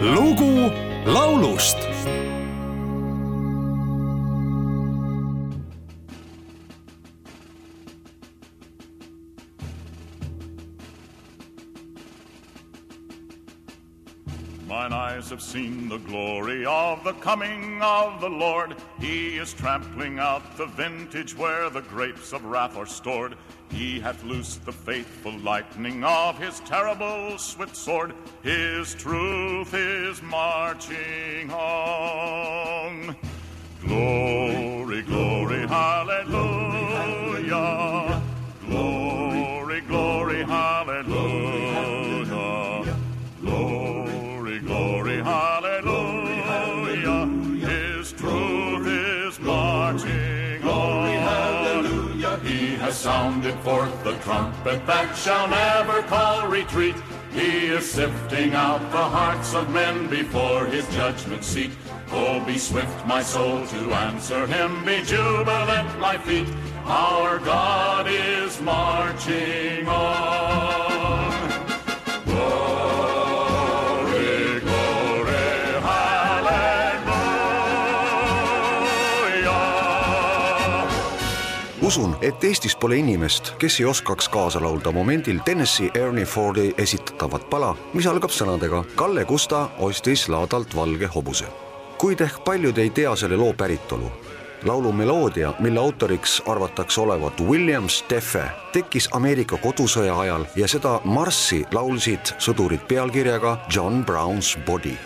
lugu 0.00 0.70
laulust 1.06 1.78
Mine 14.68 14.92
eyes 14.92 15.30
have 15.30 15.40
seen 15.40 15.88
the 15.88 15.96
glory 15.96 16.66
of 16.66 17.02
the 17.02 17.14
coming 17.14 17.80
of 17.80 18.20
the 18.20 18.28
Lord. 18.28 18.76
He 19.00 19.38
is 19.38 19.54
trampling 19.54 20.18
out 20.18 20.58
the 20.58 20.66
vintage 20.66 21.34
where 21.34 21.70
the 21.70 21.80
grapes 21.80 22.34
of 22.34 22.44
wrath 22.44 22.76
are 22.76 22.84
stored. 22.84 23.34
He 23.70 23.98
hath 23.98 24.22
loosed 24.24 24.66
the 24.66 24.72
faithful 24.72 25.32
lightning 25.38 26.04
of 26.04 26.38
his 26.38 26.60
terrible 26.60 27.38
swift 27.38 27.74
sword. 27.76 28.12
His 28.42 28.94
truth 28.94 29.72
is 29.72 30.20
marching 30.20 31.50
on. 31.50 33.16
Glory, 33.86 35.00
glory, 35.00 35.66
hallelujah. 35.66 37.00
Glory, 38.66 39.80
glory, 39.80 40.42
hallelujah. 40.42 41.17
Marching 49.92 50.62
on. 50.64 51.08
He 52.44 52.74
has 52.76 52.96
sounded 52.96 53.54
forth 53.60 54.04
the 54.04 54.16
trumpet 54.18 54.86
that 54.86 55.16
shall 55.16 55.48
never 55.48 56.02
call 56.02 56.46
retreat. 56.46 56.94
He 57.32 57.66
is 57.66 57.90
sifting 57.90 58.54
out 58.54 58.80
the 58.92 59.06
hearts 59.16 59.54
of 59.54 59.70
men 59.70 60.08
before 60.08 60.66
his 60.66 60.86
judgment 60.94 61.44
seat. 61.44 61.70
Oh, 62.10 62.42
be 62.44 62.58
swift, 62.58 63.06
my 63.06 63.22
soul, 63.22 63.66
to 63.66 63.92
answer 63.92 64.46
him. 64.46 64.84
Be 64.84 65.02
jubilant, 65.02 65.98
my 65.98 66.16
feet. 66.18 66.48
Our 66.84 67.38
God 67.38 68.06
is 68.08 68.60
marching 68.60 69.77
usun, 81.88 82.16
et 82.20 82.44
Eestis 82.44 82.74
pole 82.76 82.98
inimest, 83.00 83.54
kes 83.58 83.78
ei 83.80 83.86
oskaks 83.88 84.28
kaasa 84.28 84.60
laulda 84.60 84.92
momendil 84.92 85.38
Tennessee 85.44 85.90
Ernie 85.94 86.24
Fordi 86.24 86.74
esitatavat 86.78 87.46
pala, 87.50 87.70
mis 87.94 88.06
algab 88.06 88.34
sõnadega 88.34 88.82
Kalle 88.96 89.24
Kusta 89.24 89.62
ostis 89.78 90.26
laadalt 90.28 90.76
valge 90.76 91.08
hobuse. 91.14 91.48
kuid 91.98 92.20
ehk 92.20 92.44
paljud 92.44 92.78
ei 92.78 92.90
tea 92.90 93.16
selle 93.16 93.36
loo 93.36 93.52
päritolu. 93.52 94.10
laulu 94.64 94.92
meloodia, 94.92 95.54
mille 95.58 95.80
autoriks 95.80 96.42
arvatakse 96.46 97.00
olevat 97.00 97.40
William 97.40 97.88
Steffe, 97.88 98.44
tekkis 98.72 99.08
Ameerika 99.12 99.56
kodusõja 99.56 100.20
ajal 100.20 100.44
ja 100.56 100.68
seda 100.68 101.00
marssi 101.04 101.64
laulsid 101.72 102.34
sõdurid 102.38 102.84
pealkirjaga 102.88 103.58
John 103.74 104.04
Brown's 104.04 104.58
Body 104.66 104.98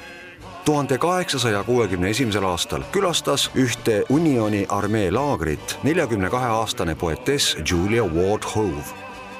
tuhande 0.65 0.99
kaheksasaja 0.99 1.65
kuuekümne 1.65 2.11
esimesel 2.11 2.45
aastal 2.45 2.83
külastas 2.93 3.51
ühte 3.55 4.05
Unioni 4.09 4.67
armee 4.69 5.11
laagrit 5.13 5.79
neljakümne 5.83 6.31
kahe 6.31 6.47
aastane 6.47 6.95
poetess 6.95 7.57
Julia 7.71 8.05
Ward 8.05 8.43
Howe. 8.55 8.85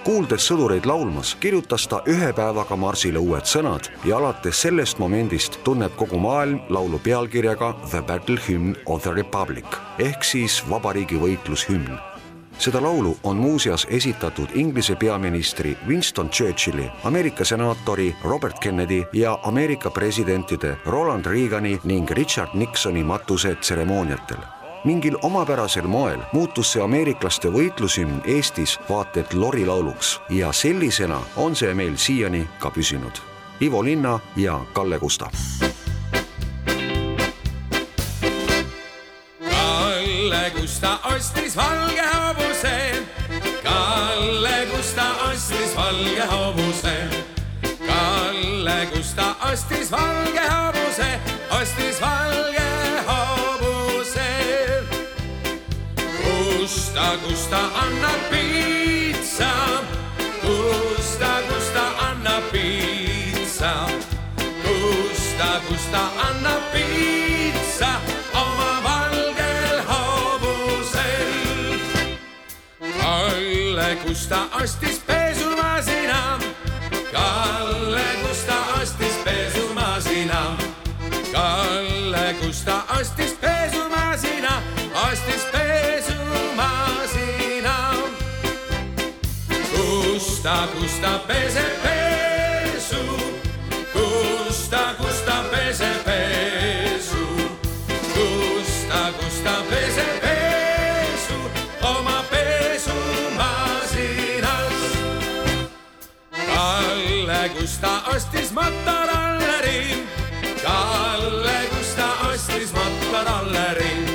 kuuldes 0.05 0.49
sõdureid 0.51 0.87
laulmas, 0.87 1.35
kirjutas 1.35 1.87
ta 1.87 2.03
ühe 2.11 2.33
päevaga 2.33 2.77
marsile 2.77 3.19
uued 3.19 3.47
sõnad 3.47 3.87
ja 4.05 4.17
alates 4.19 4.63
sellest 4.63 4.99
momendist 4.99 5.61
tunneb 5.65 5.95
kogu 5.97 6.19
maailm 6.19 6.61
laulu 6.69 6.99
pealkirjaga 6.99 7.75
The 7.91 8.03
Battle 8.03 8.41
Hymn 8.49 8.75
of 8.87 9.03
the 9.03 9.15
Republic 9.15 9.79
ehk 9.99 10.25
siis 10.25 10.63
vabariigi 10.71 11.23
võitlushümn 11.23 12.12
seda 12.59 12.83
laulu 12.83 13.19
on 13.23 13.37
muuseas 13.37 13.87
esitatud 13.91 14.49
Inglise 14.55 14.97
peaministri 14.97 15.79
Winston 15.89 16.31
Churchilli, 16.31 16.91
Ameerika 17.05 17.45
senaatori 17.45 18.17
Robert 18.25 18.59
Kennedy 18.59 19.05
ja 19.13 19.39
Ameerika 19.43 19.91
presidentide 19.91 20.77
Ronald 20.87 21.27
Reagani 21.27 21.81
ning 21.85 22.11
Richard 22.11 22.51
Nixoni 22.55 23.05
matusetseremooniatel. 23.05 24.39
mingil 24.85 25.19
omapärasel 25.23 25.87
moel 25.87 26.21
muutus 26.33 26.73
see 26.73 26.83
ameeriklaste 26.83 27.49
võitlushümn 27.49 28.23
Eestis 28.27 28.81
vaata 28.89 29.21
et 29.21 29.35
lorilauluks 29.35 30.21
ja 30.31 30.53
sellisena 30.53 31.21
on 31.37 31.57
see 31.57 31.75
meil 31.75 31.97
siiani 31.97 32.49
ka 32.59 32.71
püsinud. 32.71 33.23
Ivo 33.61 33.85
Linna 33.85 34.19
ja 34.37 34.61
Kalle 34.73 34.99
Kusta 34.99 35.31
Kalle 40.63 40.71
Gusta 40.71 40.99
ostis 41.03 41.57
valge 41.57 42.03
hobuse. 42.15 43.03
Kalle 43.63 44.67
Gusta 44.71 45.03
ostis 45.29 45.75
valge 45.77 46.23
hobuse. 46.31 46.95
Kalle 47.87 48.87
Gusta 48.95 49.35
ostis 49.53 49.91
valge 49.91 50.41
hobuse, 50.41 51.19
ostis 51.51 52.01
valge 52.01 52.71
hobuse. 53.09 54.31
Gusta, 56.23 57.17
Gusta 57.27 57.61
annab 57.83 58.21
piitsa. 58.31 59.51
Gusta, 60.43 61.43
Gusta 61.49 61.85
annab 62.09 62.43
piitsa. 62.53 63.73
Gusta, 64.63 65.61
Gusta 65.69 66.03
annab 66.29 66.52
Kalle 74.03 74.15
Gusta 74.15 74.49
ostis 74.63 74.99
pesumasina. 75.07 76.39
Kalle 77.13 78.05
Gusta 78.23 78.55
ostis 78.83 79.17
pesumasina. 79.25 80.57
Kalle 81.33 82.35
Gusta 82.43 82.83
ostis 83.01 83.33
pesumasina, 83.41 84.63
ostis 85.11 85.45
pesumasina. 85.53 86.95
Gusta, 89.77 90.69
Gusta 90.79 91.19
peseb 91.27 91.83
pesu. 91.83 93.03
Gusta, 93.93 94.95
Gusta 94.99 95.45
peseb 95.51 96.05
pesu. 96.05 96.12
Kalle 107.53 107.61
Gusta 107.61 108.03
ostis 108.17 108.53
motorolleri. 108.53 110.07
Kalle 110.63 111.69
Gusta 111.71 112.09
ostis 112.33 112.73
motorolleri. 112.73 114.12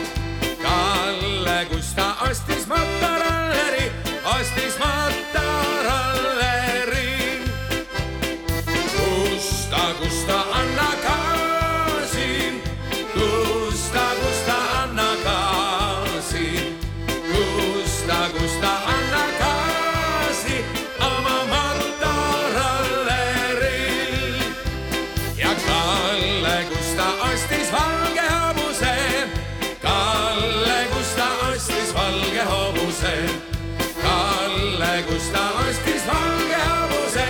Kalle 34.98 35.10
Gusta 35.14 35.40
ostis 35.70 36.02
valge 36.08 36.58
hobuse, 36.70 37.26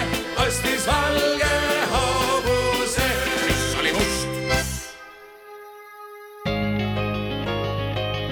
ostis 0.47 0.87
valge 0.87 1.55
hobuse, 1.91 3.07
mis 3.47 3.75
oli 3.79 3.91
must. 3.93 4.27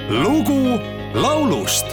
lugu 0.10 0.80
laulust 1.14 1.86